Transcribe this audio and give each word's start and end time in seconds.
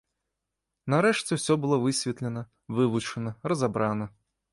Нарэшце 0.93 1.31
ўсё 1.37 1.57
было 1.65 1.75
высветлена, 1.83 2.43
вывучана, 2.79 3.35
разабрана. 3.55 4.09